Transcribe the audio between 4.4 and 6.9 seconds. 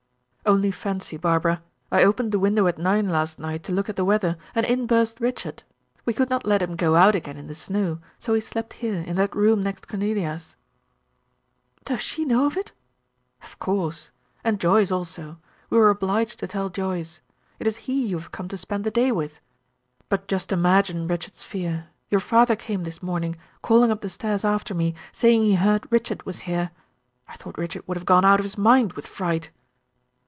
and in burst Richard. We could not let him